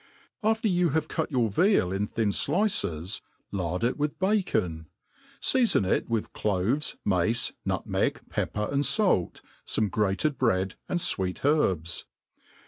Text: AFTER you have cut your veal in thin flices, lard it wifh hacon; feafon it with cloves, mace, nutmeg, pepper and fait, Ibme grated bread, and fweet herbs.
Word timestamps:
AFTER 0.41 0.67
you 0.67 0.89
have 0.97 1.07
cut 1.07 1.29
your 1.31 1.51
veal 1.51 1.91
in 1.91 2.07
thin 2.07 2.29
flices, 2.31 3.21
lard 3.51 3.83
it 3.83 3.99
wifh 3.99 4.15
hacon; 4.19 4.87
feafon 5.43 5.87
it 5.87 6.09
with 6.09 6.33
cloves, 6.33 6.97
mace, 7.05 7.53
nutmeg, 7.65 8.19
pepper 8.27 8.67
and 8.71 8.83
fait, 8.87 9.43
Ibme 9.67 9.91
grated 9.91 10.39
bread, 10.39 10.73
and 10.89 10.97
fweet 10.99 11.45
herbs. 11.45 12.05